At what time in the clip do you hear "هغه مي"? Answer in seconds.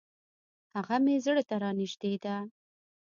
0.75-1.15